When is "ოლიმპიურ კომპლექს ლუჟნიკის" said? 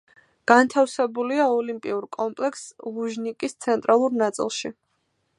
1.57-3.55